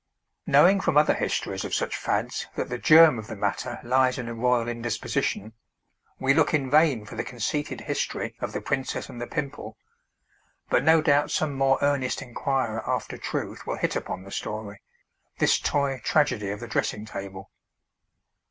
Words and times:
Knowing 0.47 0.81
from 0.81 0.97
other 0.97 1.13
histories 1.13 1.63
of 1.63 1.75
such 1.75 1.95
fads 1.95 2.47
that 2.55 2.69
the 2.69 2.79
germ 2.79 3.19
of 3.19 3.27
the 3.27 3.35
matter 3.35 3.79
lies 3.83 4.17
in 4.17 4.27
a 4.27 4.33
royal 4.33 4.67
indisposition, 4.67 5.53
we 6.17 6.33
look 6.33 6.55
in 6.55 6.71
vain 6.71 7.05
for 7.05 7.13
the 7.13 7.23
conceited 7.23 7.81
history 7.81 8.35
of 8.41 8.51
the 8.51 8.61
Princess 8.61 9.09
and 9.09 9.21
the 9.21 9.27
Pimple, 9.27 9.77
but 10.71 10.83
no 10.83 11.03
doubt 11.03 11.29
some 11.29 11.53
more 11.53 11.77
earnest 11.83 12.19
enquirer 12.19 12.81
after 12.89 13.15
truth 13.15 13.67
will 13.67 13.77
hit 13.77 13.95
upon 13.95 14.23
the 14.23 14.31
story 14.31 14.81
this 15.37 15.59
toy 15.59 16.01
tragedy 16.03 16.49
of 16.49 16.59
the 16.61 16.67
dressing 16.67 17.05
table. 17.05 17.51